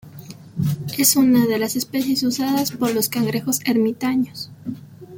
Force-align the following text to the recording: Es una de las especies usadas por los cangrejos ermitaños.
Es 0.97 1.15
una 1.15 1.45
de 1.45 1.59
las 1.59 1.75
especies 1.75 2.23
usadas 2.23 2.71
por 2.71 2.91
los 2.91 3.07
cangrejos 3.07 3.59
ermitaños. 3.67 4.49